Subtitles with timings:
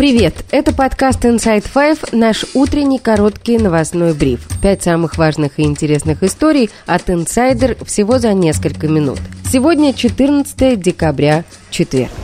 [0.00, 0.46] Привет!
[0.50, 4.48] Это подкаст Inside Five, наш утренний короткий новостной бриф.
[4.62, 9.18] Пять самых важных и интересных историй от Insider всего за несколько минут.
[9.44, 12.14] Сегодня 14 декабря, четверг.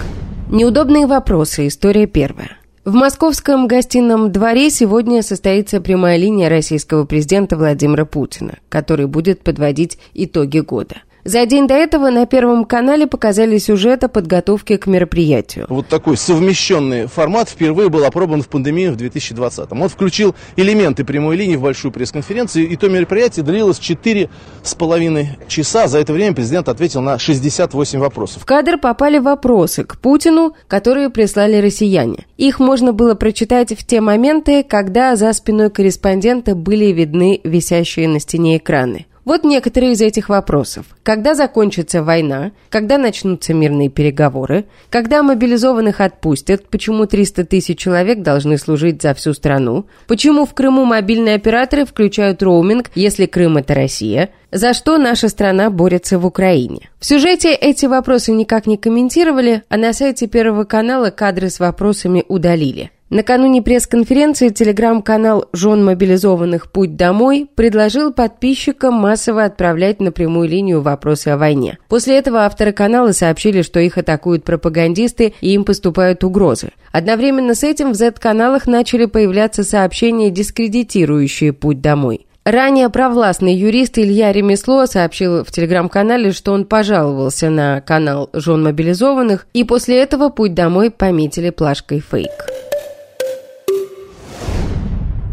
[0.49, 1.67] Неудобные вопросы.
[1.67, 2.57] История первая.
[2.87, 9.99] В московском гостином дворе сегодня состоится прямая линия российского президента Владимира Путина, который будет подводить
[10.15, 11.03] итоги года.
[11.27, 15.67] За день до этого на Первом канале показали сюжет о подготовке к мероприятию.
[15.69, 21.35] Вот такой совмещенный формат впервые был опробован в пандемии в 2020 Он включил элементы прямой
[21.35, 25.89] линии в большую пресс-конференцию, и то мероприятие длилось 4,5 часа.
[25.89, 28.43] За это время президент ответил на 68 вопросов.
[28.43, 32.27] В кадр попали вопросы к Путину, которые прислали россияне.
[32.37, 38.21] Их можно было прочитать в те моменты, когда за спиной корреспондента были видны висящие на
[38.21, 39.07] стене экраны.
[39.27, 40.87] Вот некоторые из этих вопросов.
[41.03, 42.53] Когда закончится война?
[42.71, 44.67] Когда начнутся мирные переговоры?
[44.89, 46.69] Когда мобилизованных отпустят?
[46.69, 49.87] Почему 300 тысяч человек должны служить за всю страну?
[50.07, 54.31] Почему в Крыму мобильные операторы включают роуминг, если Крым– это Россия?
[54.53, 56.89] За что наша страна борется в Украине?
[57.01, 62.25] В сюжете эти вопросы никак не комментировали, а на сайте Первого канала кадры с вопросами
[62.29, 62.93] удалили.
[63.09, 66.73] Накануне пресс-конференции телеграм-канал «Жен мобилизованных.
[66.73, 71.79] Путь домой» предложил подписчикам массово отправлять на прямую линию вопросы о войне.
[71.89, 76.71] После этого авторы канала сообщили, что их атакуют пропагандисты и им поступают угрозы.
[76.91, 82.27] Одновременно с этим в Z-каналах начали появляться сообщения, дискредитирующие «Путь домой».
[82.45, 89.47] Ранее провластный юрист Илья Ремесло сообщил в телеграм-канале, что он пожаловался на канал «Жен мобилизованных»,
[89.53, 92.66] и после этого «Путь домой» пометили плашкой «фейк».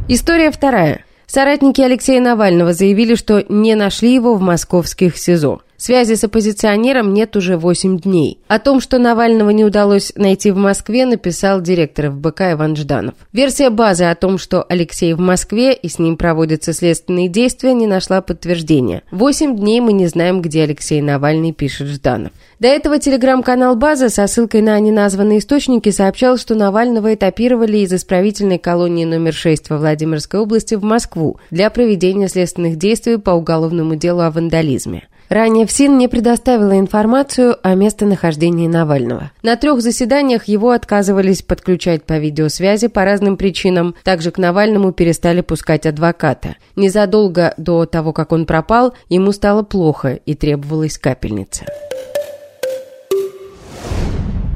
[0.09, 1.05] История вторая.
[1.27, 5.61] Соратники Алексея Навального заявили, что не нашли его в московских СИЗО.
[5.83, 8.39] Связи с оппозиционером нет уже 8 дней.
[8.47, 13.15] О том, что Навального не удалось найти в Москве, написал директор ФБК Иван Жданов.
[13.33, 17.85] Версия базы о том, что Алексей в Москве и с ним проводятся следственные действия, не
[17.85, 19.03] нашла подтверждения.
[19.11, 22.31] 8 дней мы не знаем, где Алексей Навальный, пишет Жданов.
[22.61, 28.57] До этого телеграм-канал «База» со ссылкой на неназванные источники сообщал, что Навального этапировали из исправительной
[28.57, 34.21] колонии номер 6 во Владимирской области в Москву для проведения следственных действий по уголовному делу
[34.21, 35.09] о вандализме.
[35.33, 39.31] Ранее ФСИН не предоставила информацию о местонахождении Навального.
[39.41, 43.95] На трех заседаниях его отказывались подключать по видеосвязи по разным причинам.
[44.03, 46.57] Также к Навальному перестали пускать адвоката.
[46.75, 51.65] Незадолго до того, как он пропал, ему стало плохо и требовалась капельница.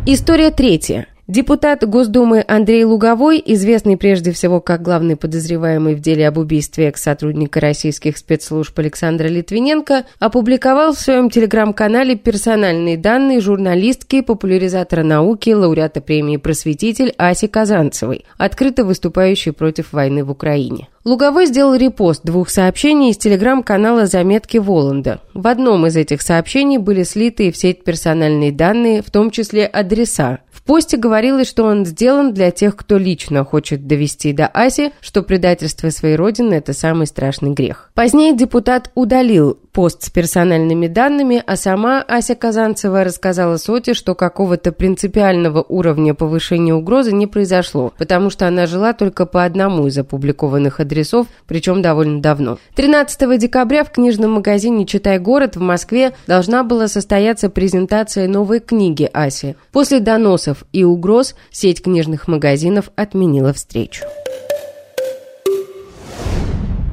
[0.06, 1.08] История третья.
[1.28, 7.60] Депутат Госдумы Андрей Луговой, известный прежде всего как главный подозреваемый в деле об убийстве экс-сотрудника
[7.60, 16.38] российских спецслужб Александра Литвиненко, опубликовал в своем телеграм-канале персональные данные журналистки, популяризатора науки, лауреата премии
[16.38, 20.88] «Просветитель» Аси Казанцевой, открыто выступающей против войны в Украине.
[21.08, 25.22] Луговой сделал репост двух сообщений из телеграм-канала «Заметки Воланда».
[25.34, 30.40] В одном из этих сообщений были слиты в сеть персональные данные, в том числе адреса.
[30.52, 35.24] В посте говорилось, что он сделан для тех, кто лично хочет довести до Аси, что
[35.24, 37.90] предательство своей родины– это самый страшный грех.
[37.94, 44.72] Позднее депутат удалил пост с персональными данными, а сама Ася Казанцева рассказала Соте, что какого-то
[44.72, 50.80] принципиального уровня повышения угрозы не произошло, потому что она жила только по одному из опубликованных
[50.80, 52.58] адресов, причем довольно давно.
[52.74, 59.08] 13 декабря в книжном магазине «Читай город» в Москве должна была состояться презентация новой книги
[59.14, 59.56] Аси.
[59.72, 64.04] После доносов и угроз сеть книжных магазинов отменила встречу.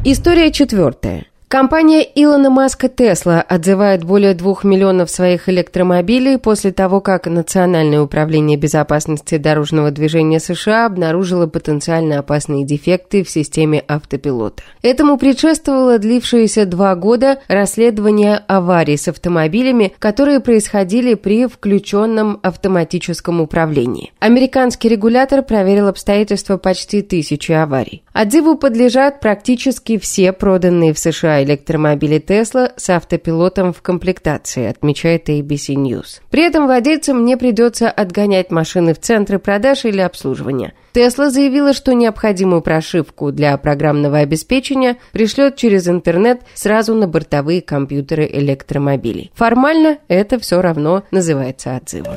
[0.05, 1.25] История четвертая.
[1.49, 8.59] Компания Илона Маска Тесла отзывает более двух миллионов своих электромобилей после того, как Национальное управление
[8.59, 14.65] безопасности дорожного движения США обнаружило потенциально опасные дефекты в системе автопилота.
[14.83, 24.13] Этому предшествовало длившееся два года расследование аварий с автомобилями, которые происходили при включенном автоматическом управлении.
[24.19, 28.03] Американский регулятор проверил обстоятельства почти тысячи аварий.
[28.13, 35.75] Отзыву подлежат практически все проданные в США электромобили Tesla с автопилотом в комплектации, отмечает ABC
[35.75, 36.21] News.
[36.31, 40.75] При этом владельцам не придется отгонять машины в центры продаж или обслуживания.
[40.95, 48.29] Tesla заявила, что необходимую прошивку для программного обеспечения пришлет через интернет сразу на бортовые компьютеры
[48.33, 49.33] электромобилей.
[49.35, 52.17] Формально это все равно называется отзывом.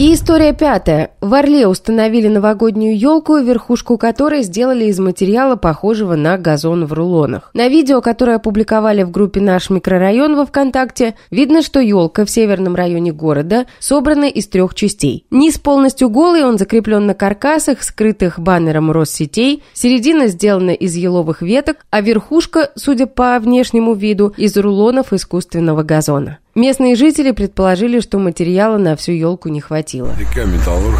[0.00, 1.10] И история пятая.
[1.20, 7.50] В Орле установили новогоднюю елку, верхушку которой сделали из материала, похожего на газон в рулонах.
[7.52, 12.76] На видео, которое опубликовали в группе «Наш микрорайон» во ВКонтакте, видно, что елка в северном
[12.76, 15.26] районе города собрана из трех частей.
[15.30, 21.84] Низ полностью голый, он закреплен на каркасах, скрытых баннером Россетей, середина сделана из еловых веток,
[21.90, 26.38] а верхушка, судя по внешнему виду, из рулонов искусственного газона.
[26.54, 30.12] Местные жители предположили, что материала на всю елку не хватило.
[30.18, 30.98] Река Металлург.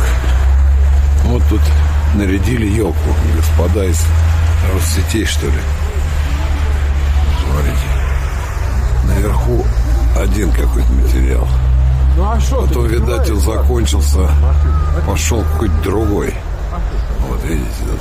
[1.25, 1.61] Вот тут
[2.15, 3.11] нарядили елку.
[3.37, 4.01] Господа из
[4.73, 5.53] Россетей, что ли.
[7.45, 7.79] Смотрите.
[9.09, 9.65] Наверху
[10.17, 11.49] один какой-то материал.
[12.51, 14.31] Потом, видать, он закончился.
[15.07, 16.35] Пошел какой-то другой.
[17.29, 18.01] Вот видите, тут.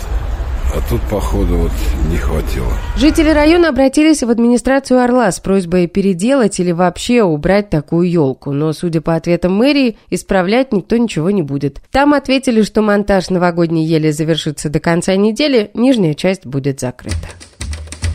[0.72, 1.72] А тут, походу, вот
[2.12, 2.72] не хватило.
[2.96, 8.52] Жители района обратились в администрацию Орла с просьбой переделать или вообще убрать такую елку.
[8.52, 11.82] Но, судя по ответам мэрии, исправлять никто ничего не будет.
[11.92, 17.28] Там ответили, что монтаж новогодней ели завершится до конца недели, нижняя часть будет закрыта.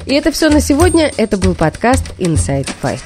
[0.07, 1.11] И это все на сегодня.
[1.17, 3.01] Это был подкаст Inside Five.